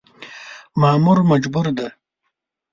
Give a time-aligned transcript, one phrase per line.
[0.79, 1.87] مامور مجبور دی.